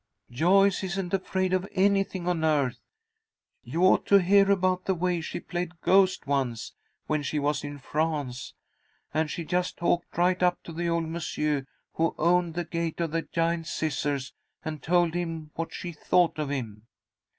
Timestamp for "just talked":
9.45-10.17